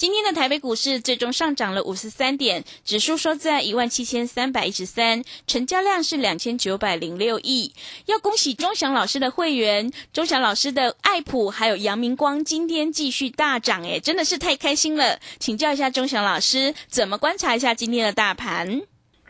[0.00, 7.74] 今天的台北股市最终上涨了五十三点，指数收在一万七千三百一十三，成交量是两千九百零六亿。
[8.06, 15.18] 要恭喜钟祥老师的会员，钟祥老师的爱普还有阳明光今天继续大涨，诶，真的是太开心了。
[15.38, 18.80] 请教一下钟祥老师，怎么观察一下今天的大盘？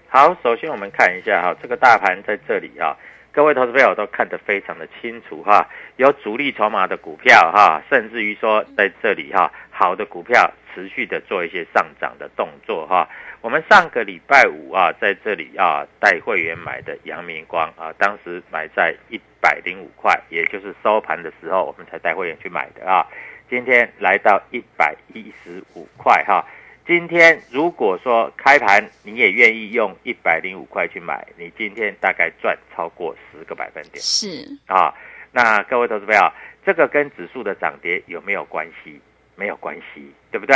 [0.09, 2.97] 好，首先我们看一下哈，这个大盘在这里哈，
[3.33, 10.49] 各位投资朋友都看得非常的清楚哈，有主力筹码的股票哈，甚至于说在这里哈，好的股票。
[10.75, 13.09] 持续的做一些上涨的动作哈，
[13.41, 23.07] 我们上个礼拜五啊，在这里啊带会员买的阳明光啊，当时买在一百零五块，也就是收盘的时候，我们才带会员去买的啊。
[23.49, 26.47] 今天来到一百一十五块哈，
[26.87, 33.97] 今天如果说开盘你也愿意用一百零五块去买，你今天大概赚超过十个百分点。
[34.01, 34.95] 是啊，
[35.33, 36.33] 那各位投资朋友，
[36.65, 39.01] 这个跟指数的涨跌有没有关系？
[39.41, 40.55] 没有关系，对不对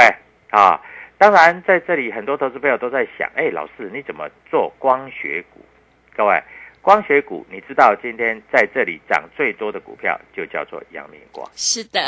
[0.50, 0.78] 啊？
[1.16, 5.64] 当然，在这里很多投资朋友都在想，哎，老师你怎么做光学股？
[6.14, 6.38] 各位，
[6.82, 12.00] 光学股，你知道今天在这里涨最多的股票就叫做阳明光，是的，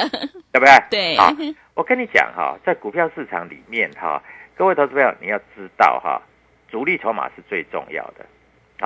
[0.52, 0.72] 对不对？
[0.90, 1.16] 对。
[1.16, 1.32] 好，
[1.72, 4.22] 我跟你讲哈，在股票市场里面哈，
[4.54, 6.20] 各位投资朋友你要知道哈，
[6.68, 8.26] 主力筹码是最重要的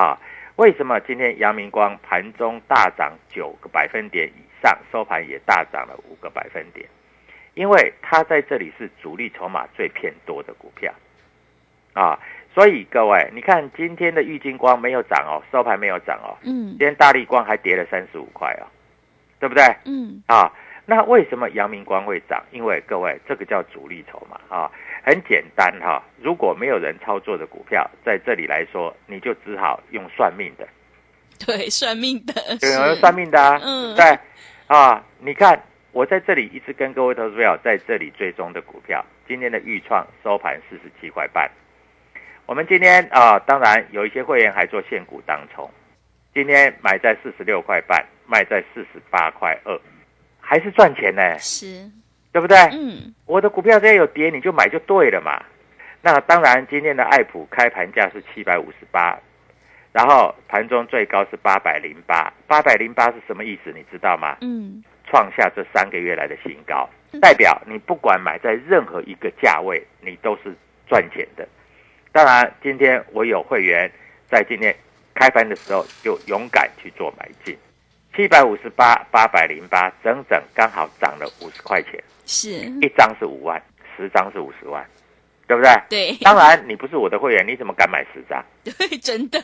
[0.00, 0.16] 啊。
[0.56, 6.86] 为什么今天阳明光盘中大涨九个百分点以上，收盘也大涨了五个百分点？
[7.54, 10.92] 因为它在这里是主力筹码最偏多的股票，
[11.92, 12.18] 啊，
[12.54, 18.64] 所以各位，你看今天的玉金光没有涨哦，收盘没有涨哦，嗯，今天大力光还跌了三十五块哦，
[19.40, 19.64] 对不对？
[19.84, 20.50] 嗯，啊，
[20.86, 22.42] 那为什么阳明光会涨？
[22.52, 24.70] 因为各位，这个叫主力筹码啊，
[25.02, 30.66] 很简单哈，如果没有人操作的股票，在这里来说，你就只好用算命的，
[31.44, 34.18] 对，算命的，对，用算命的啊，嗯，对，
[34.68, 35.60] 啊，你看。
[35.92, 41.50] 我在这里一直跟各位投资友在这里追踪的股票，今天的预创收盘四十七块半。
[42.46, 45.68] 我们今天啊，当然有一些会员还做现股当冲，
[46.32, 49.80] 今天买在四十六块半，卖在四十八块二，
[50.40, 51.36] 还是赚钱呢？
[51.38, 51.90] 是，
[52.32, 52.56] 对不对？
[52.72, 55.42] 嗯，我的股票这些有跌，你就买就对了嘛。
[56.02, 59.18] 那当然，今天的爱普开盘价是七百五十八，
[59.92, 63.72] 然后盘中最高是八百零八，八百零八是什么意思？
[63.72, 64.36] 你知道吗？
[64.40, 64.82] 嗯。
[65.10, 66.88] 创下这三个月来的新高，
[67.20, 70.54] 代表你不管买在任何一个价位，你都是
[70.88, 71.46] 赚钱的。
[72.12, 73.90] 当然，今天我有会员
[74.28, 74.74] 在今天
[75.14, 77.56] 开盘的时候就勇敢去做买进，
[78.14, 83.60] 七百五十八、八百零八，整整刚好涨了五十块钱，是一张是五万，
[83.96, 84.84] 十张是五十万，
[85.46, 85.70] 对不对？
[85.88, 86.16] 对。
[86.22, 88.44] 当然，你不是我的会员，你怎么敢买十张？
[88.62, 89.40] 对，真的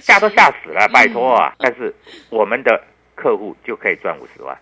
[0.00, 1.54] 吓都吓死了，拜托啊！
[1.58, 1.92] 但是
[2.30, 2.80] 我们的
[3.16, 4.56] 客户就可以赚五十万。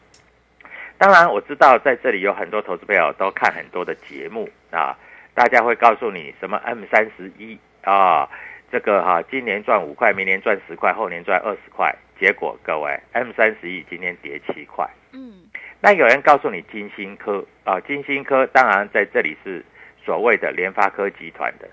[0.98, 4.96] 当然，我知道在这里有很多投资朋友都看很多的节目啊，
[5.34, 8.28] 大家会告诉你什么 M 三十一啊，
[8.72, 14.88] 这个哈，今年赚五块，明年赚十块，后年赚二十块结果各位 M 三十一今天跌七块。
[15.12, 15.44] 嗯，
[15.80, 19.62] 那有人告诉你金星科啊，金星科当然在这里是
[20.02, 21.68] 所谓的联发科集团的，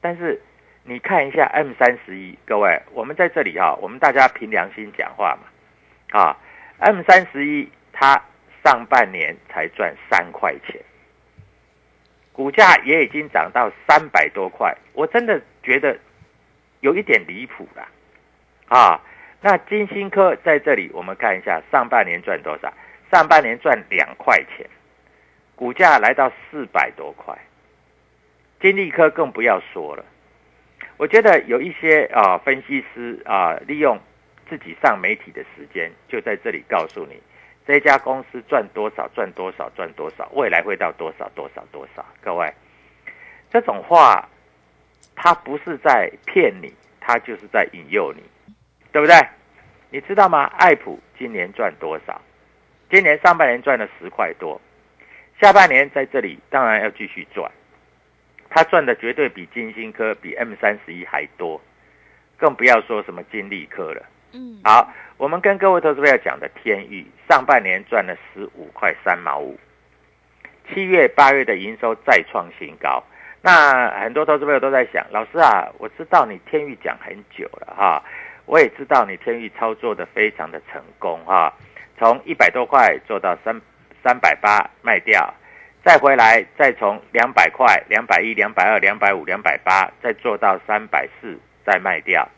[0.00, 0.40] 但是
[0.84, 6.36] 你看一下 M 三十一，各位，我们在这里哈、我们大家凭良心讲话嘛，啊
[6.78, 8.22] ，M 三十一它
[8.64, 10.80] 上半年才赚三块钱，
[12.32, 15.98] 股价也已经涨到三百多块，我真的觉得
[16.80, 17.88] 有一点离谱了，
[18.68, 19.00] 啊，
[19.40, 22.72] 那金星科在这里我们看一下上半年赚多少？
[23.10, 24.64] 上半年赚两块钱，
[25.56, 27.36] 股价来到四百多块。
[28.60, 30.04] 金利科更不要说了，
[30.96, 33.98] 我觉得有一些啊分析师啊利用
[34.48, 37.20] 自己上媒体的时间，就在这里告诉你
[37.70, 42.04] 这家公司赚多少赚多少赚多少，未来会到多少多少多少。
[42.20, 42.52] 各位，
[43.48, 44.28] 这种话
[45.14, 48.24] 他不是在骗你，他就是在引诱你，
[48.90, 49.14] 对不对？
[49.90, 50.46] 你知道吗？
[50.58, 52.20] 爱普今年赚多少？
[52.90, 54.60] 今年上半年赚了十块多，
[55.40, 57.48] 下半年在这里当然要继续赚，
[58.48, 61.60] 他赚的绝对比金星科、比 M 三十一还多，
[62.36, 64.04] 更不要说什么金利科了。
[64.32, 69.58] 嗯，好，我们跟各位投资朋友讲的天域，上半年赚了十五块三毛五，
[70.68, 73.02] 七月、八月的营收再创新高。
[73.42, 78.02] 那很多投资朋友都在想，老师啊，我知道你天域讲很久了哈，
[78.46, 81.52] 我也知道你天域操作的非常的成功哈，
[81.98, 83.60] 从一百多块做到三
[84.04, 85.32] 三百八卖掉，
[85.82, 92.28] 再回来再从两百块、两百一、两百二、两百五、两百八，再做到三百四再卖掉。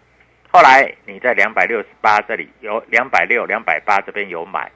[0.52, 4.70] 后来你在两百六十八这里有两百六、两百八这边有买，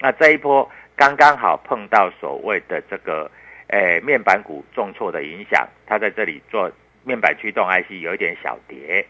[0.00, 3.30] 那这一波刚刚好碰到所谓的这个
[3.68, 6.68] 诶面板股重挫的影响，它在这里做
[7.04, 9.06] 面板驱动 IC 有一点小跌，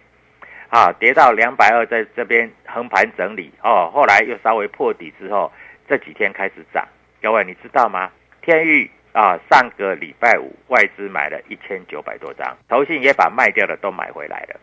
[0.69, 5.51] 啊，跌到两百二，在这边横盘整理哦，后来又稍微破底之后，
[5.89, 6.87] 这几天开始涨。
[7.23, 8.11] 各位你知道吗？
[8.43, 14.61] 天域啊，上个礼拜五外资买了一千九百多张，投信也把卖掉的都买回来了。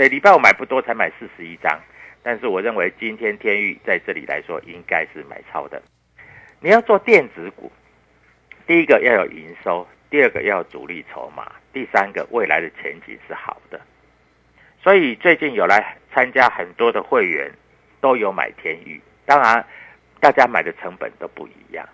[0.00, 1.78] 对，礼拜五买不多，才买四十一张，
[2.22, 5.82] 但是我认为今天天域在这里来说应该是买超的。
[6.58, 7.70] 你要做电子股，
[8.66, 13.78] 第一个要有营收，第二个要有主力筹码，第三个未来的前景是好的。
[14.82, 17.52] 所以最近有来参加很多的会员
[18.00, 19.62] 都有买天域，当然
[20.18, 21.86] 大家买的成本都不一样。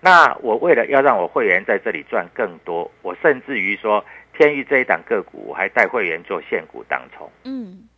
[0.00, 4.04] 那我为了要让我会员在这里赚更多，我甚至于说
[4.36, 7.30] 天域这一档个股，我还带会员做现股当冲。
[7.44, 7.88] 嗯，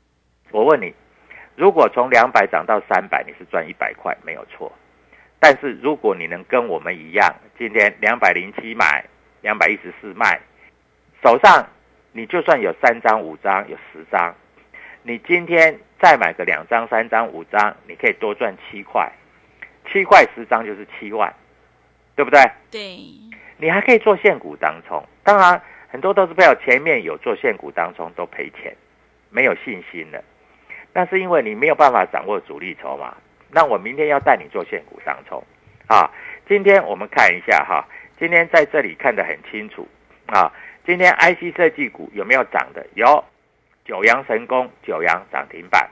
[0.50, 0.94] 我问你，
[1.56, 4.70] 如果从两百涨到三百，你是赚一百块，没有错。
[5.38, 9.04] 但是如果你能跟我们一样，今天两百零七买，
[9.42, 10.40] 两百一十四卖，
[11.22, 11.66] 手上
[12.12, 14.34] 你就算有三张、五张、有十张，
[15.02, 19.10] 你今天再买个两张、三张、五张，你可以多赚七块，
[19.92, 21.32] 七块十张就是七万，
[22.14, 22.40] 对不对？
[22.70, 22.98] 对，
[23.58, 25.02] 你还可以做现股当冲。
[25.22, 25.60] 当然，
[25.96, 28.76] 很多投资朋友前面有做现股当中都赔钱，
[29.30, 30.22] 没有信心了。
[30.92, 33.16] 那是因为你没有办法掌握主力筹码。
[33.50, 35.42] 那我明天要带你做现股当中
[35.86, 36.10] 啊！
[36.46, 37.82] 今天我们看一下哈，
[38.18, 39.88] 今天在这里看得很清楚
[40.26, 40.52] 啊。
[40.84, 42.86] 今天 IC 设计股有没有涨的？
[42.94, 43.24] 有，
[43.86, 45.88] 九阳神功，九阳涨停板。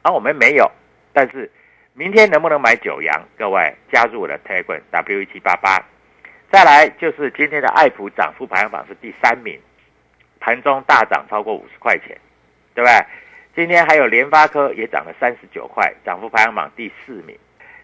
[0.00, 0.66] 啊，我们没有，
[1.12, 1.50] 但是
[1.92, 3.22] 明天能不能买九阳？
[3.36, 5.78] 各位加入我的 t a g W 一七八八。
[6.52, 9.58] 再来就是今天的爱普涨幅排行榜是第三名，
[10.38, 12.08] 盘中大涨超过五十块钱，
[12.74, 13.06] 对不对？
[13.56, 17.34] 今天还有联发科也涨了三十九块，涨幅排行榜第四名。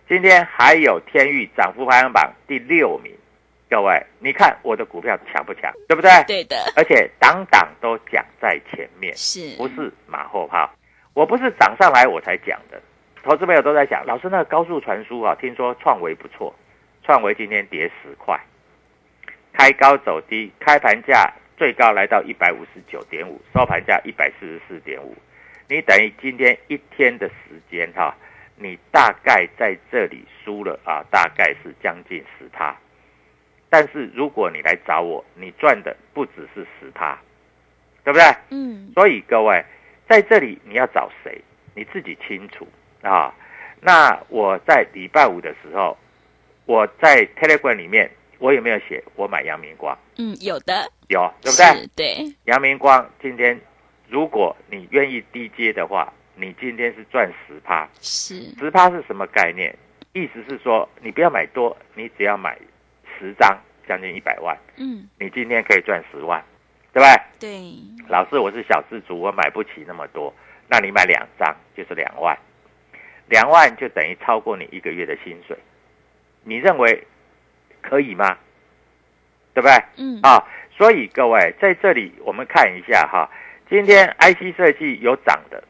[0.06, 3.10] 今天还有天域涨幅排行榜第六名。
[3.70, 5.72] 各位，你看我的股票强不强？
[5.88, 6.10] 对不对？
[6.26, 10.70] 对的，而且档档都讲在前面，是，不是马后炮？
[11.14, 12.78] 我不是涨上来我才讲的。
[13.22, 16.54] 投资朋友都在讲，老师那个高速传输啊，听说创维不错，
[17.02, 18.38] 创维今天跌十块，
[19.52, 25.16] 开高走低，开盘价最高来到一百五十九点五，收盘价一百四十四点五。
[25.68, 28.16] 你等于今天一天的时间哈，
[28.56, 32.74] 你大概在这里输了啊，大概是将近十趴。
[33.68, 37.18] 但是如果你来找我，你赚的不只是十趴，
[38.02, 38.24] 对不对？
[38.48, 39.62] 嗯，所以各位
[40.08, 41.38] 在这里你要找谁，
[41.74, 42.66] 你自己清楚
[43.02, 43.34] 啊。
[43.80, 45.98] 那我在礼拜五的时候，
[46.64, 49.96] 我在 Telegram 里面，我有没有写我买阳明光？
[50.16, 51.86] 嗯，有的，有，对不对？
[51.96, 53.60] 对，阳明光今天，
[54.08, 57.88] 如果你愿意低接的话，你今天是赚十趴。
[58.00, 59.76] 是，十趴是什么概念？
[60.12, 62.58] 意思是说，你不要买多，你只要买
[63.18, 66.42] 十张，将近一百万，嗯，你今天可以赚十万，
[66.92, 67.48] 对不对？
[67.50, 67.72] 对，
[68.08, 70.32] 老师，我是小资族，我买不起那么多，
[70.68, 72.36] 那你买两张就是两万。
[73.28, 75.54] 两万就等于超过你一个月的薪水，
[76.44, 77.06] 你认为
[77.82, 78.36] 可以吗？
[79.54, 79.74] 对不对？
[79.96, 80.44] 嗯，啊，
[80.76, 83.28] 所以各位在这里我们看一下哈，
[83.68, 85.62] 今天 IC 设计有涨的，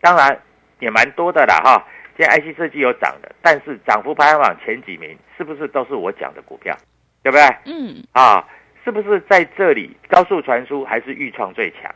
[0.00, 0.38] 当然
[0.78, 1.86] 也蛮多的啦哈。
[2.16, 6.76] 今天 IC 设计有涨的，但是涨幅排行榜前几名是不是都是我讲的股票？
[7.22, 7.44] 对不对？
[7.64, 8.46] 嗯，啊，
[8.84, 11.90] 是不是在这里高速传输还是预创最强？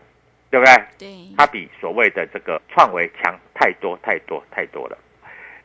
[0.51, 0.75] 对不对？
[0.99, 4.97] 对，它比所谓的这个创维强太多太多太多了。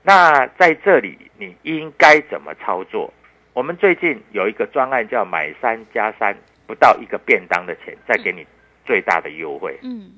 [0.02, 3.14] 那在这里你应该怎么操作？
[3.60, 6.34] 我们最近有一个专案叫买三加三，
[6.66, 8.48] 不到一个便当的钱，再给你
[8.86, 9.78] 最大的优惠。
[9.84, 10.14] 嗯，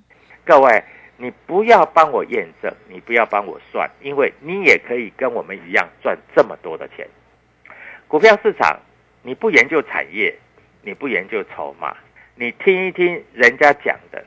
[0.46, 0.84] 各位，
[1.18, 7.08] 你不要帮我验证，你不要帮我算，因为你也可以跟我们一样赚这么多的钱。
[8.08, 8.80] 股票市场，
[9.24, 10.38] 你不研究产业，
[10.84, 11.98] 你不研究筹码，
[12.36, 14.24] 你听一听人家讲的。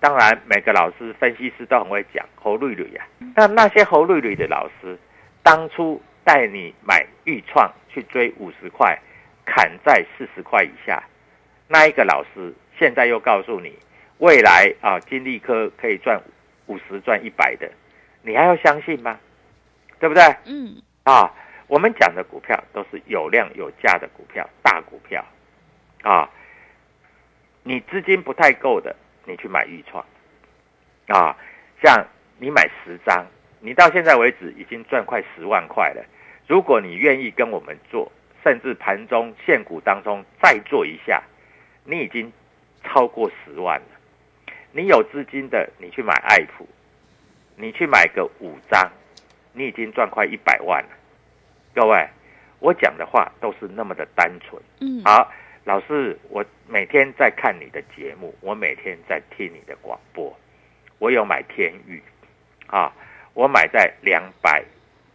[0.00, 3.06] 当然，每个老师、分析师都很会讲侯绿绿呀。
[3.36, 4.98] 那那些侯绿绿的老师，
[5.42, 8.98] 当初带你买豫创去追五十块，
[9.44, 11.00] 砍在四十块以下，
[11.68, 13.78] 那一个老师现在又告诉你，
[14.18, 16.20] 未来啊，金利科可以赚
[16.66, 17.70] 五十、赚一百的，
[18.22, 19.20] 你还要相信吗？
[20.00, 20.22] 对不对？
[20.46, 21.32] 嗯，啊，
[21.68, 25.24] 我们讲的股票都是有量有价的股票，大股票
[26.02, 26.28] 啊。
[27.62, 30.04] 你资金不太够的，你去买豫创
[31.06, 31.34] 啊。
[31.82, 32.06] 像
[32.38, 33.24] 你买十张，
[33.60, 36.04] 你到现在为止已经赚快十万块了。
[36.46, 38.10] 如果你愿意跟我们做，
[38.42, 41.22] 甚至盘中现股当中再做一下，
[41.84, 42.30] 你已经
[42.82, 43.86] 超过十万了。
[44.72, 46.68] 你有资金的，你去买爱普，
[47.56, 48.90] 你去买个五张，
[49.52, 50.90] 你已经赚快一百万了。
[51.74, 52.06] 各位，
[52.58, 54.60] 我讲的话都是那么的单纯。
[54.80, 55.32] 嗯，好，
[55.64, 60.36] 老师，我每天在看你的节目，我每天在听你的广播，
[60.98, 62.02] 我有买天宇，
[62.66, 62.92] 啊，
[63.32, 64.62] 我买在两百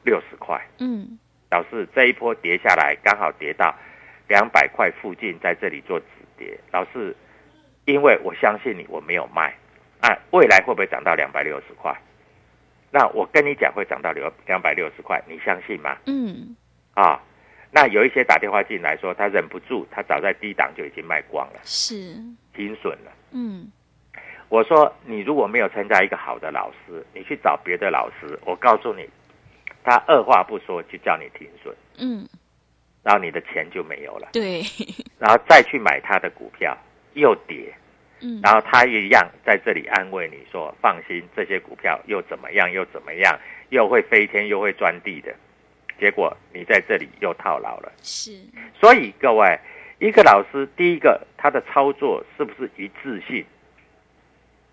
[0.04, 0.62] 六十块。
[0.80, 1.18] 嗯，
[1.50, 3.76] 老师，这一波跌下来，刚好跌到
[4.28, 6.06] 两百块附近，在这里做止
[6.38, 6.60] 跌。
[6.72, 7.16] 老师，
[7.86, 9.56] 因为我相信你，我没有卖，
[10.02, 11.96] 啊，未来会不会涨到两百六十块？
[12.92, 15.96] 那我跟你讲会涨到两两百六十块，你相信吗？
[16.08, 16.56] 嗯，
[16.96, 17.22] 啊，
[17.72, 22.16] 那有一些打电话进来说他忍不住，他早在低档就已经卖光了，是，
[22.52, 23.12] 停损了。
[23.32, 23.72] 嗯，
[24.48, 29.08] 我说你如果没有参加一个好的老师，你去找别的老师，我告诉你，
[29.84, 32.28] 他二话不说就叫你停损，嗯，
[33.04, 34.62] 然后你的钱就没有了，对，
[35.18, 36.78] 然后再去买他的股票
[37.14, 37.74] 又跌，
[38.22, 45.34] 嗯，然后他一样在这里安慰你说放心，这些股票又怎么样又怎么样，又会飞天又会钻地的，
[46.00, 47.92] 结果你在这里又套牢了。
[48.04, 48.40] 是，
[48.80, 49.60] 所以各位，
[50.00, 53.46] 一个老师，第一个他的操作是不是一致性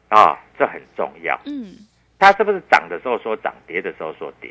[0.09, 0.39] 啊？
[0.59, 1.39] 这很重要。
[1.45, 1.75] 嗯，
[2.19, 4.51] 他是不是涨的时候说涨，跌的时候说跌？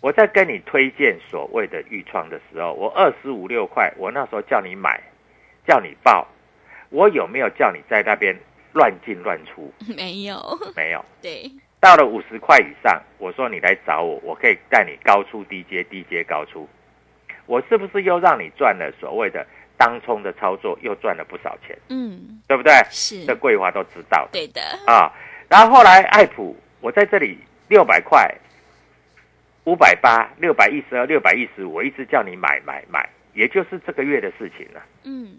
[0.00, 5.00] 我在跟你推荐所谓的预创的时候，我二十五六块，我那时候叫你买，
[5.66, 6.26] 叫你报，
[6.90, 8.36] 我有没有叫你在那边
[8.72, 9.72] 乱进乱出？
[9.96, 10.38] 没有，
[10.76, 11.04] 没有。
[11.22, 11.50] 对，
[11.80, 16.68] 到了五十块以上，我说你来找我，我可以带你高出低接，低接高出。
[17.46, 22.72] 我是不是又让你赚了所谓的当冲的操作，又赚了不少钱，嗯，对不对？
[22.90, 25.12] 是这，桂花都知道的对的，啊。
[25.48, 27.38] 然后后来爱普，我在这里
[27.68, 28.28] 六百块、
[29.66, 35.36] 五百八、六百一十二、六百一十五，我一直叫你买买买，也就是这个月的事情了，嗯，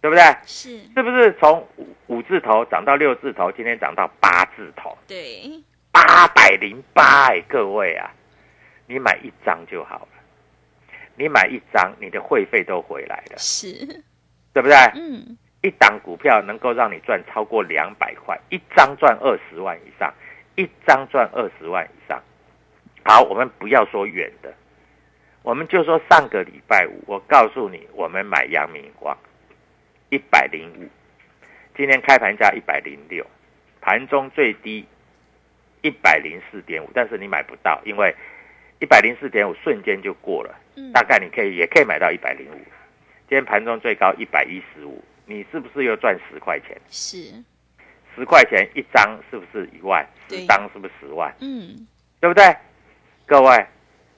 [0.00, 0.22] 对不对？
[0.46, 4.96] 是，是不是从五五字头涨到六字头，今天涨到八字头？
[5.06, 8.10] 对，八百零八哎，各位啊，
[8.86, 10.08] 你买一张就好了。
[11.16, 13.84] 你买一张，你的会费都回来了，是，
[14.54, 14.76] 对不对？
[14.94, 20.14] 嗯，一档股票能够让你赚超过两百块，一张赚二十万以上，
[20.54, 22.22] 一张赚二十万以上。
[23.04, 24.52] 好，我们不要说远的，
[25.42, 29.16] 我们就说上个礼拜五，我告诉你，我们买阳明光
[30.10, 30.88] 一百零五，
[31.76, 33.26] 今天开盘价一百零六，
[33.80, 34.86] 盘中最低
[35.82, 38.14] 一百零四点五，但是你买不到，因为
[38.80, 42.58] 一百零四点五瞬间就过了，嗯大概你可以也可以买到一百零五。
[43.28, 46.78] 今天盘中最高一百一十五，你是不是又赚十块钱？
[46.90, 47.42] 是，
[48.14, 50.06] 十块钱一张是不是一万？
[50.28, 51.34] 对十张是不是十万？
[51.40, 51.86] 嗯，
[52.20, 52.44] 对不对？
[53.28, 53.66] 各位，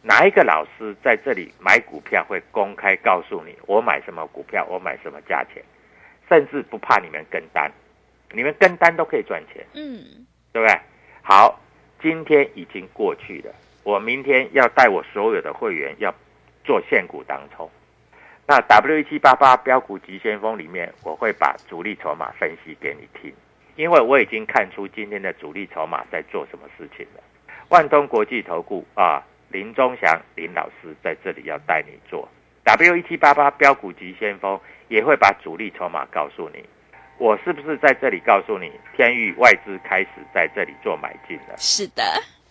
[0.03, 5.61] 哪一个老师在这里买股票会公开告诉你我买什么股票，我买什么价钱，
[6.29, 7.69] 甚至不怕你们跟单，
[8.31, 10.79] 你们跟单都可以赚钱，嗯，对不对？
[11.23, 11.59] 好，
[12.01, 13.53] 今天已经过去了，
[13.83, 16.15] 我明天要带我所有的会员要
[16.63, 17.69] 做现股当冲。
[18.47, 23.35] 那 W 一七八八标股急先锋里面，我会把主力筹码分析给你听，
[23.75, 27.21] 因为我已经看出今天的主力筹码在做什么事情了。
[27.71, 32.29] 万通国际投顾啊，林忠祥林老师在这里要带你做
[32.65, 36.63] W 一七八八标股急先锋，也会把主力筹码告诉你。
[37.17, 41.55] 我是不是在这里告诉你，天域外资开始在这里做买进了？
[41.57, 42.03] 是的，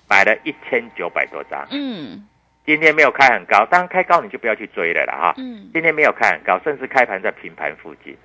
[0.10, 1.68] 买了一千九百多张。
[1.72, 2.26] 嗯
[2.66, 5.34] 今天没有开很高，当然开高你就不要去追了啦哈。
[5.38, 8.16] 嗯，今天没有开很高，甚至开盘在平盘附近。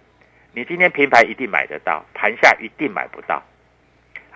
[0.53, 3.43] 你今天平盘一定买得到，盘下一定买不到。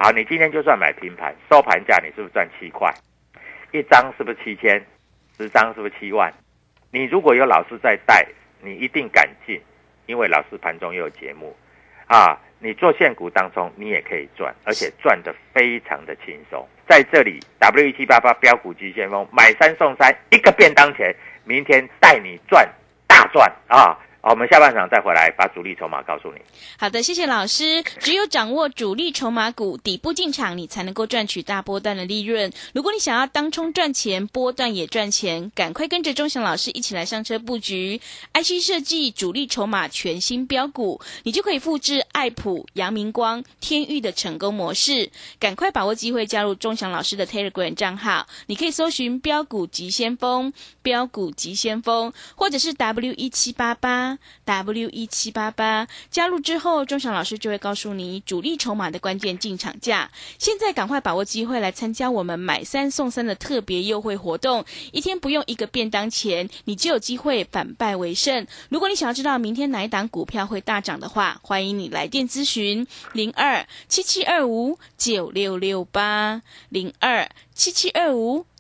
[0.00, 2.88] 好，你今天就算买平盘，收盘价你是不是赚七块？
[3.72, 4.80] 一张是不是七千？
[5.36, 6.32] 十张是不是七万？
[6.92, 8.24] 你如果有老师在带，
[8.62, 9.60] 你一定敢进，
[10.06, 11.54] 因为老师盘中又有节目
[12.06, 12.38] 啊。
[12.60, 16.64] 你做现股当中，你也可以赚，而且赚得非常的轻松。
[16.88, 21.12] 在这里，W 一七八八标股急先锋，买三送三，一个便当钱，
[21.42, 22.68] 明天带你赚
[23.08, 23.98] 大赚啊！
[24.20, 26.40] 好，我们下半场再回来把主力筹码告诉你。
[26.76, 27.84] 好的，谢谢老师。
[28.00, 32.52] 只有掌握主力筹码股底部进场，你才能够赚取大波段的利润。
[32.74, 38.00] 如果你想要当冲赚钱，波段也赚钱，赶快跟着钟祥老师一起来上车布局
[38.34, 45.10] IC 设计主力筹码全新标股，你就可以复制爱普、阳明光、天域的成功模式。
[45.38, 54.07] 赶快把握机会，加入钟祥老师的 Telegram 账号，你可以搜寻标股急先锋、标股急先锋，或者是 W 一七八八。
[54.44, 60.10] W 一七八八加入之后，钟祥老师就会告诉你主力筹码的关键进场价。
[60.38, 68.46] 现在赶快把握机会来参加我们买三送三的特别优惠活动，一天不用一个便当钱，你就有机会反败为胜。
[68.68, 78.47] 如果你想要知道明天哪一档股票会大涨的话，欢迎你来电咨询零二七七二五九六六八零二七七二五。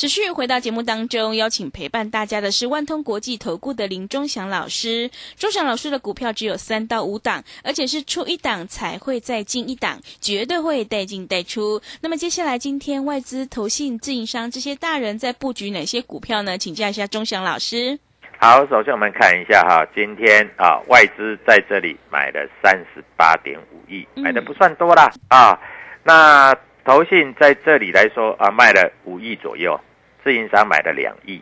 [0.00, 5.10] 持续回到节目当中，邀请陪伴大家的是万通国际投顾的林忠祥老师。
[5.36, 11.78] 忠祥老师的股票只有三到五档，而且是出一档才会再进一档，绝对会带进带出。
[12.00, 16.56] 那么接下来，今天外资、投信、自营商这些大人在布局哪些股票呢？
[16.56, 17.98] 请教一下忠祥老师。
[18.38, 25.60] 好，首先我们看一下哈，今天啊，外资在这里买了三十八点五亿，买的不算多啦、啊。
[26.02, 29.78] 那投信在这里来说啊，卖了五亿左右。
[30.22, 31.40] 自营商买了两亿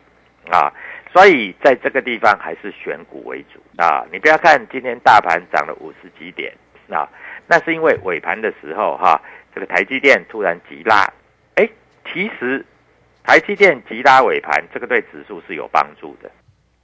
[0.49, 0.73] 啊，
[1.11, 4.05] 所以在这个地方还是选股为主啊。
[4.11, 6.53] 你不要看今天大盘涨了五十几点
[6.89, 7.07] 啊，
[7.47, 9.21] 那是因为尾盘的时候哈、
[9.53, 11.05] 这个台积电突然急拉，
[11.55, 11.69] 哎，
[12.11, 12.65] 其实
[13.23, 16.31] 台积电急拉尾盘，这个对指数是有帮助的，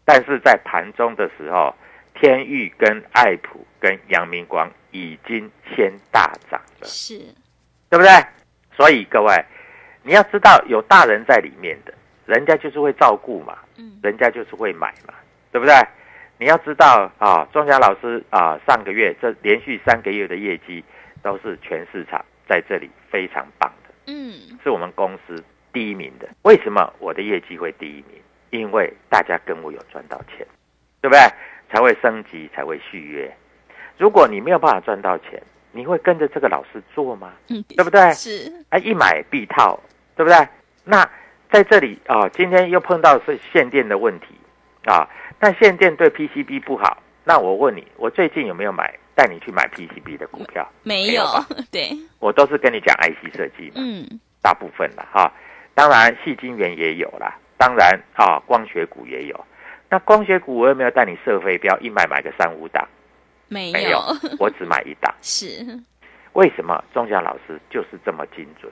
[0.03, 1.73] 但是在盘中的时候，
[2.13, 7.17] 天域跟爱普跟阳明光已经先大涨了，是，
[7.89, 8.12] 对不对？
[8.75, 9.34] 所以各位。
[10.08, 11.91] 你要知道，有大人在里面的，
[12.28, 15.15] 人家就是会照顾嘛，嗯，人家就是会买嘛，
[15.52, 15.74] 对不对？
[16.38, 20.84] 你要知道啊，庄家老师啊，上个月这连续三个月的业绩
[21.24, 24.32] 都是全市场在这里非常棒的，嗯，
[24.63, 26.30] 是我们公司第一名的。
[26.44, 28.22] 为什么我的业绩会第一名？
[28.52, 30.46] 因为大家跟我有赚到钱，
[31.02, 31.20] 对不对？
[31.72, 33.36] 才会升级，才会续约。
[33.98, 35.41] 如果你没有办法赚到钱，
[35.72, 37.34] 你会跟着这个老师做吗？
[37.50, 38.12] 嗯，对不对？
[38.13, 39.80] 是，啊，一买必套。
[40.15, 40.47] 对不对？
[40.84, 41.08] 那
[41.51, 44.28] 在这里啊，今天又碰到是限电的问题
[44.86, 45.08] 啊。
[45.39, 46.97] 那限电对 PCB 不好。
[47.23, 50.67] 那我问你，我最近有没有买带你去买 PCB 的股票？
[50.84, 51.23] 没有，
[51.71, 55.32] 对， 我都是跟你讲 IC 设计嘛，嗯，大部分了哈。
[55.73, 59.45] 当然，细晶圆也有啦，当然啊，光学股也有。
[59.89, 62.88] 那光学股我有没有带你设飞镖，一买买个三五档？
[63.47, 63.99] 没没有，
[64.39, 65.13] 我只买一档。
[65.21, 65.47] 是，
[66.34, 66.84] 为什么？
[66.93, 68.71] 钟祥老师就是这么精准。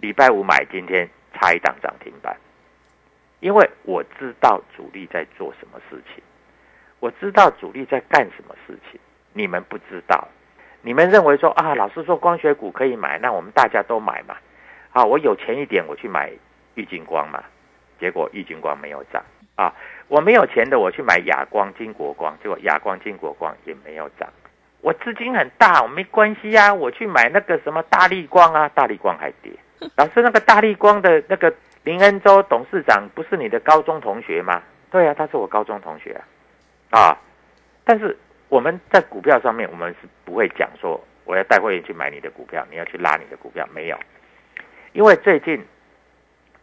[0.00, 2.36] 礼拜五买，今天差一档涨停板，
[3.40, 6.22] 因为我知道主力在做什么事情，
[7.00, 8.98] 我知道主力在干什么事情，
[9.32, 10.26] 你们不知道，
[10.82, 14.36] 你们认为说啊，老师说光学股可以买，那我们大家都买嘛，
[14.92, 16.32] 啊，我有钱一点，我去买
[16.74, 17.44] 玉金光嘛，
[17.98, 19.22] 结果玉金光没有涨。
[19.56, 19.74] 啊，
[20.08, 24.26] 我没有钱的，我去买亚光、金国光，结果亚光、金国光也没有涨。
[24.80, 29.52] 我资金很大，我没关系呀、啊，我去买那个什么大力光啊，大力光还跌。
[29.96, 31.52] 老师，那个大力光的那个
[31.84, 34.62] 林恩洲董事长不是你的高中同学吗？
[34.90, 36.12] 对啊，他是我高中同学
[36.90, 36.98] 啊。
[36.98, 37.18] 啊，
[37.84, 38.16] 但是
[38.48, 43.98] 我们在股票上面，我们是不会讲说我要带会员去买你的股票，你要去拉你的股票，没有。
[44.92, 45.64] 因为最近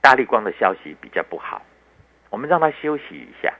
[0.02, 1.62] 大力光的消息比较不好，
[2.30, 3.54] 我们让他休息一下。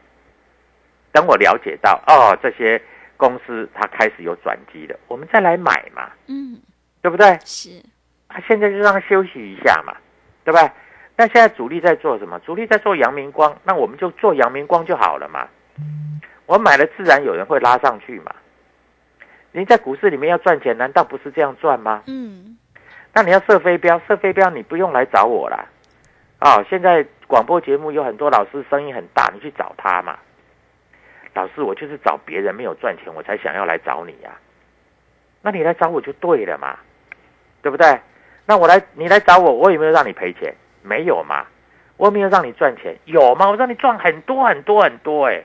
[1.14, 2.80] 等我了解到哦，这些
[3.16, 6.62] 公司它开始有转机了，我们再来买嘛，嗯，
[7.02, 7.40] 对不对？
[7.46, 7.97] 是，啊，
[8.42, 9.96] 现在就让他休息一下嘛，
[10.44, 10.74] 对吧？
[11.16, 12.40] 那现在主力在做什么？
[12.40, 15.48] 主力在做阳明光，那我们就做阳明光就好了嘛。
[16.46, 18.32] 我买了，自然有人会拉上去嘛。
[19.52, 22.04] 您在股市里面要赚钱，难道不是这样赚吗？
[22.06, 22.58] 嗯，
[23.14, 25.66] 那你要射飞镖，射飞镖你不用来找我啦。
[26.40, 30.20] 哦、现在广播节目有很多老师声音很大，你去找他嘛。
[31.34, 34.32] 老师，我就是找别人没有赚钱，我才想要来找你呀、
[35.42, 36.78] 那你来找我就对了嘛，
[37.62, 38.00] 对不对？
[38.48, 40.56] 那我来，你来找我，我有没有让你赔钱？
[40.82, 41.46] 没有嘛。
[41.98, 42.96] 我有没有让你赚钱？
[43.06, 43.50] 有吗？
[43.50, 45.44] 我让你赚很多很多很多，哎，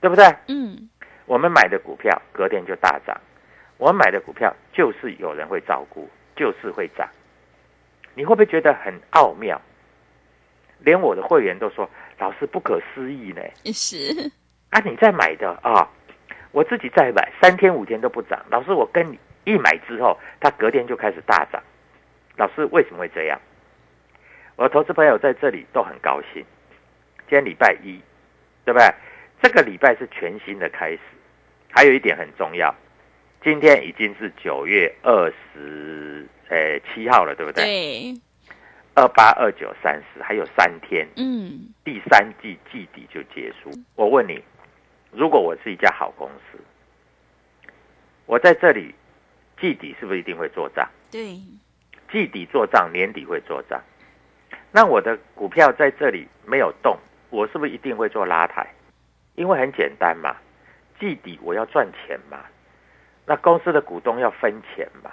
[0.00, 0.24] 对不对？
[0.46, 0.88] 嗯，
[1.26, 3.20] 我们买的股票隔天就大涨，
[3.76, 7.08] 我们买的股票就是有人会照顾，就是会涨。
[8.14, 9.60] 你会不会觉得很奥妙？
[10.78, 13.42] 连我的会员都说：“老师不可思议呢！
[13.72, 14.30] 是，
[14.70, 15.88] 啊，你在买的啊，
[16.52, 18.40] 我自己在买，三天五天都不涨。
[18.50, 21.60] 老师，我跟你一买之后，它隔天就开始大涨。
[22.36, 23.40] 老师为什么会这样？
[24.56, 26.44] 我的投资朋友在这里都很高兴。
[27.28, 28.00] 今天礼拜一，
[28.64, 28.86] 对不对？
[29.42, 31.00] 这个礼拜是全新的开始。
[31.70, 32.74] 还有一点很重要，
[33.42, 37.64] 今天已经是九月二十诶七号了，对不对？
[37.64, 38.20] 对，
[38.94, 43.70] 二八、二九、三十，还有三天，嗯，第三季季底就结束。
[43.94, 44.42] 我问你，
[45.10, 46.58] 如果我是一家好公司，
[48.24, 48.94] 我在这里
[49.60, 50.88] 季底是不是一定会做账？
[51.10, 51.38] 对，
[52.16, 53.78] 季底做账，年底会做账。
[54.72, 56.96] 那我的股票在这里没有动，
[57.28, 58.66] 我是不是一定会做拉抬？
[59.34, 60.34] 因为很简单嘛，
[60.98, 62.38] 季底我要赚钱嘛，
[63.26, 65.10] 那公司的股东要分钱嘛，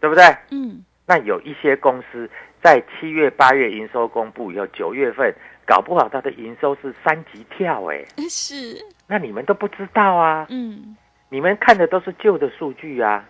[0.00, 0.24] 对不对？
[0.50, 2.30] 嗯，那有一些公司
[2.62, 5.34] 在七月、八月营收公布以后，九月份
[5.66, 10.96] 搞不好它的营收是三级跳，哎， 是，那你们都不知道啊，嗯，
[11.28, 13.22] 你们看的都是旧的数据啊，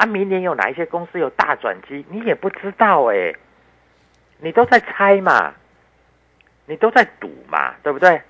[0.00, 3.34] 啊，明年有哪一些公司有大转机，你也不知道哎，
[4.38, 5.52] 你都在猜嘛，
[6.64, 8.22] 你都在赌嘛，对不对？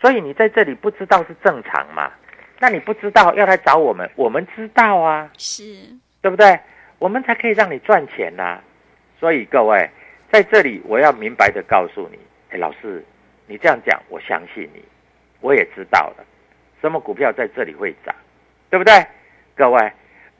[0.00, 2.10] 所以你在这里不知道是正常嘛，
[2.58, 5.62] 那你不知道要来找我们，我们知道啊，是，
[6.20, 6.58] 对不对？
[6.98, 8.58] 我们才可以让你赚钱呐、
[9.20, 9.88] 所以各位
[10.32, 12.18] 在这里，我要明白的告诉你，
[12.50, 13.04] 哎，老师，
[13.46, 14.82] 你这样讲，我相信你，
[15.40, 16.24] 我也知道了，
[16.80, 18.12] 什么股票在这里会涨，
[18.68, 19.06] 对不对？
[19.54, 19.92] 各位，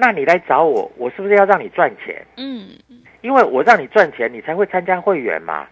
[0.03, 2.27] 那你来找我，我是不是要让你赚钱？
[2.37, 2.71] 嗯，
[3.21, 5.65] 因为我让你赚钱，你才会参加会员嘛。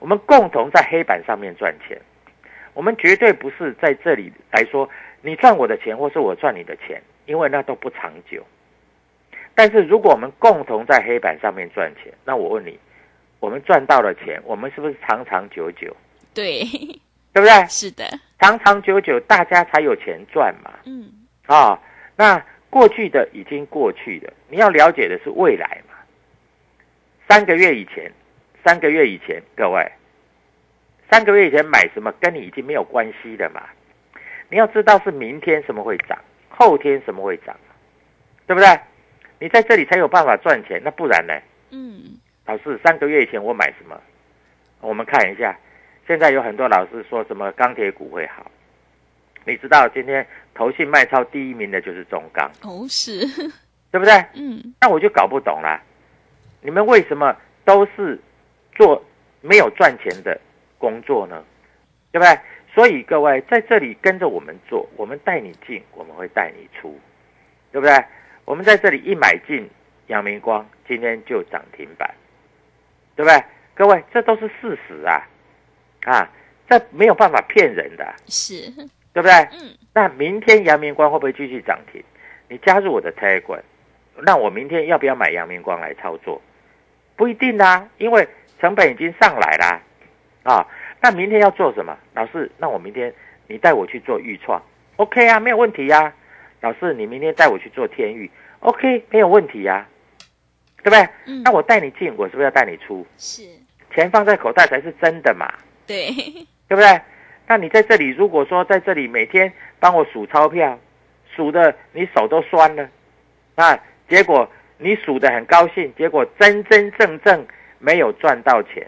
[0.00, 1.96] 我们共同在黑板上面赚钱，
[2.72, 4.90] 我们绝对不是在这里来说
[5.22, 8.44] 你赚我的钱，或是我赚你的钱，因为那都不长久。
[9.54, 12.76] 但是如果我们共同在黑板上面赚钱，那我问你，
[13.38, 15.96] 我们赚到了钱，我们是不是长长久久？
[16.34, 16.64] 对，
[17.32, 17.64] 对不对？
[17.68, 18.02] 是的，
[18.40, 20.72] 长长久久，大家才有钱赚嘛。
[20.84, 21.08] 嗯，
[21.46, 21.80] 啊、
[22.16, 25.94] 那过去的已经过去了，你要了解的是未来嘛。
[27.28, 28.10] 三个月以前，
[28.64, 29.92] 三个月以前，各位，
[31.08, 33.62] 三个月以前买什么跟你已经没有关系的嘛。
[34.50, 37.56] 你要知道是明天什么会涨，后天什么会涨，
[38.48, 38.66] 对不对？
[39.38, 41.32] 你在这里才有办法赚钱，那不然呢？
[41.70, 43.96] 嗯，老师，三个月以前我买什么？
[44.80, 45.56] 我们看一下，
[46.08, 48.50] 现在有很多老师说什么钢铁股会好，
[49.44, 53.26] 你知道今天投信卖超第一名的就是中钢，哦，是，
[53.90, 54.12] 对不对？
[54.34, 55.80] 嗯，那我就搞不懂了，
[56.60, 58.18] 你们为什么都是
[58.74, 59.04] 做
[59.40, 60.40] 没有赚钱的
[60.78, 61.44] 工作呢？
[62.10, 62.38] 对不对？
[62.72, 66.98] 所以各位在这里跟着我们做，我们带你进，我们会带你出，
[67.70, 68.04] 对不对？
[68.44, 69.68] 我们在这里一买进
[70.08, 72.12] 阳明光，今天就涨停板，
[73.14, 73.44] 对不对？
[73.74, 75.26] 各位，这都是事实啊，
[76.04, 76.30] 啊，
[76.68, 78.72] 这没有办法骗人的，是，
[79.14, 79.32] 对不对？
[79.52, 82.02] 嗯，那明天阳明光会不会继续涨停？
[82.48, 83.62] 你加入我的 Telegram，
[84.22, 86.42] 那我明天要不要买阳明光来操作？
[87.16, 88.28] 不一定啦，因为
[88.60, 89.80] 成本已经上来啦。
[90.42, 90.66] 啊，
[91.00, 91.96] 那明天要做什么？
[92.12, 93.14] 老师，那我明天
[93.46, 94.60] 你带我去做预创
[94.96, 96.12] ，OK 啊，没有问题呀、
[96.60, 99.86] 老师，你明天带我去做天域，OK，没有问题呀、
[100.82, 101.08] 对不对？
[101.26, 103.06] 嗯那我带你进，我是不是要带你出？
[103.16, 103.42] 是，
[103.94, 105.50] 钱放在口袋才是真的嘛。
[105.86, 106.10] 对，
[106.68, 107.00] 对不对？
[107.46, 110.78] 那你在这里，如果说在这里每天帮我数钞票，
[111.34, 112.88] 数的你手都酸了，
[113.54, 113.78] 那
[114.08, 117.46] 结果你数的很高兴，结果真真正正
[117.78, 118.86] 没有赚到钱，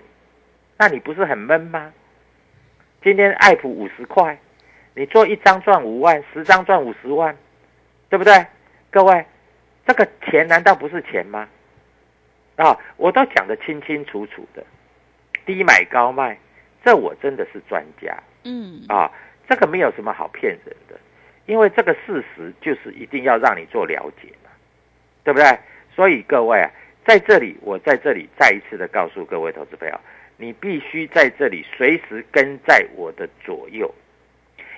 [0.78, 1.92] 那你不是很闷吗？
[3.02, 4.38] 今天爱普五十块，
[4.94, 7.36] 你做一张赚五万，十张赚五十万，
[8.08, 8.46] 对不对？
[8.90, 9.24] 各位，
[9.86, 11.46] 这个钱难道不是钱吗？
[12.56, 14.64] 啊，我都讲得清清楚楚的，
[15.44, 16.38] 低买高卖，
[16.82, 18.16] 这我真的是专家。
[18.46, 19.10] 嗯，啊，
[19.48, 20.98] 这个没有什么好骗人的，
[21.46, 24.50] 因为这个事实就是一定要让你做了解嘛，
[25.24, 25.58] 对不对？
[25.94, 26.70] 所以各位啊，
[27.04, 30.00] 在这里我在这里再一次的告诉各位投资朋友，
[30.36, 33.92] 你必须在这里随时跟在我的左右，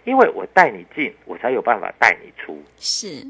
[0.04, 2.62] 因为我带你进，我才有办法带你出。
[2.78, 3.26] 是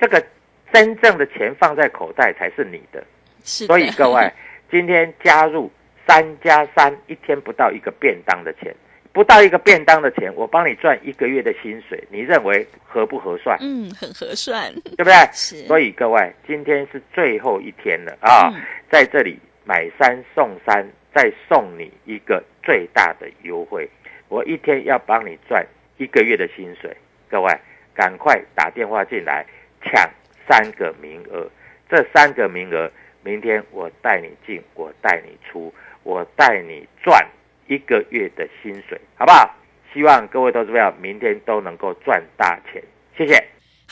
[0.00, 0.24] 这个
[0.72, 3.04] 真正的钱放在口袋才是你的，
[3.42, 4.30] 是的，所以各位
[4.70, 5.70] 今天加入
[6.06, 8.74] 三加三，一天不到一个便当的钱。
[9.12, 13.58] 不到一个便当的钱，我帮你赚一个月的薪水，你认为合不合算？
[13.60, 15.14] 嗯，很合算，对不对？
[15.32, 23.88] 是，所以各位，今天是最后一天了啊，嗯在这里买三送三，再送你一个最大的优惠，
[24.28, 25.66] 我一天要帮你赚
[25.98, 26.94] 一个月的薪水。
[27.30, 27.50] 各位，
[27.94, 29.44] 赶快打电话进来
[29.82, 30.08] 抢
[30.48, 31.48] 三个名额，
[31.88, 32.90] 这三个名额，
[33.22, 35.72] 明天我带你进，我带你出，
[36.02, 37.26] 我带你赚
[37.72, 39.56] 一个月的薪水，好不好？
[39.94, 42.82] 希望各位投资朋友明天都能够赚大钱，
[43.16, 43.42] 谢谢。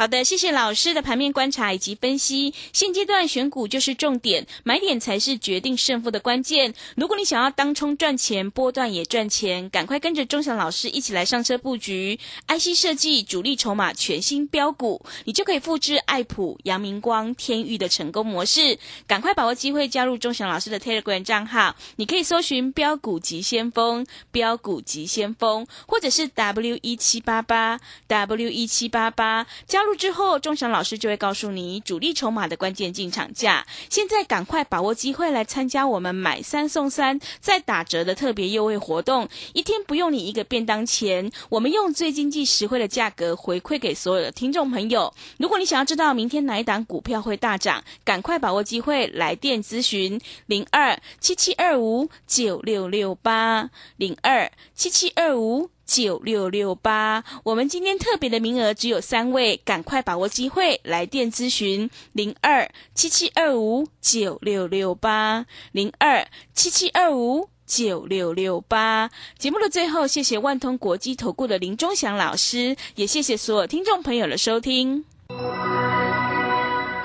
[0.00, 2.54] 好的，谢谢老师的盘面观察以及分析。
[2.72, 6.72] 现阶段选股就是重点，买点才是决定胜负的关键。
[6.96, 18.78] 如果你想要当冲赚钱，波段也赚钱，赶快跟着钟祥老师一起来上车布局 IC 设计主力筹码全新标股，你就可以复制爱普、阳明光、天域的成功模式。
[19.06, 29.46] 赶快把握机会加入钟祥老师的 Telegram 账号，你可以搜寻标股急先锋、标股急先锋，或者是 W 一七八八 W 一七八八。
[29.66, 33.66] 加入之后，钟祥老师就会告诉你主力筹码的关键进场价。
[33.88, 45.12] 现在赶快把握机会来参加我们买三送三再打折的特别优惠活动，一天不用你一个便当钱，我们用最经济实惠的价格回馈给所有的听众朋友。
[45.38, 55.70] 如果你想要知道明天哪一档股票会大涨，赶快把握机会来电咨询零二七七二五九六六八零二七七二五。
[55.90, 66.24] 九六六八，我们今天特别的名额只有三位，赶快把握机会来电咨询零二七七二五九六六八零二
[66.54, 69.10] 七七二五九六六八。
[69.36, 75.04] 节目的最后，谢谢万通国际投顾的林忠祥老师，也谢谢所有听众朋友的收听。